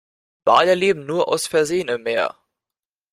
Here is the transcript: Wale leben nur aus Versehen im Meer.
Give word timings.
Wale 0.45 0.73
leben 0.73 1.05
nur 1.05 1.27
aus 1.27 1.45
Versehen 1.45 1.87
im 1.87 2.01
Meer. 2.01 2.35